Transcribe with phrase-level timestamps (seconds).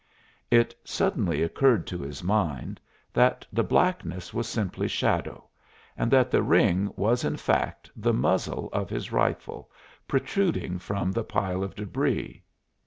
[0.49, 2.81] It suddenly occurred to his mind
[3.13, 5.47] that the blackness was simply shadow
[5.95, 9.69] and that the ring was in fact the muzzle of his rifle
[10.07, 12.41] protruding from the pile of débris.